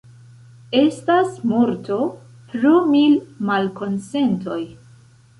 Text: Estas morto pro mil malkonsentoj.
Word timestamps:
Estas 0.77 1.35
morto 1.49 1.97
pro 2.53 2.71
mil 2.93 3.13
malkonsentoj. 3.51 4.57